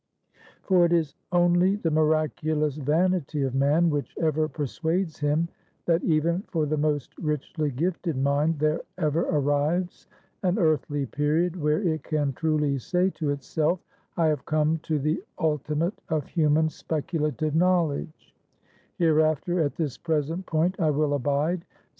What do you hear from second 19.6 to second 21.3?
this present point I will